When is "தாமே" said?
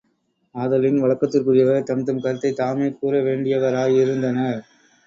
2.55-2.87